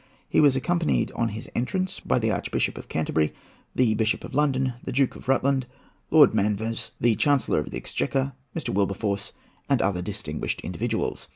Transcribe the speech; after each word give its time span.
He 0.27 0.39
was 0.39 0.55
accompanied 0.55 1.11
on 1.11 1.29
his 1.29 1.47
entrance 1.53 1.99
by 1.99 2.17
the 2.17 2.31
Archbishop 2.31 2.75
of 2.75 2.89
Canterbury, 2.89 3.33
the 3.75 3.93
Bishop 3.93 4.23
of 4.23 4.33
London, 4.33 4.73
the 4.83 4.91
Duke 4.91 5.15
of 5.15 5.27
Rutland, 5.27 5.67
Lord 6.09 6.33
Manvers, 6.33 6.89
the 6.99 7.13
Chancellor 7.15 7.59
of 7.59 7.69
the 7.69 7.77
Exchequer, 7.77 8.33
Mr. 8.55 8.69
Wilberforce, 8.69 9.31
and 9.69 9.79
other 9.79 10.01
distinguished 10.01 10.59
individuals. 10.61 11.27